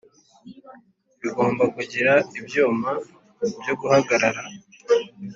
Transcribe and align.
bigomba 1.21 1.63
kugira 1.75 2.13
ibyuma 2.39 2.89
byo 3.59 3.73
guhagarara 3.79 4.41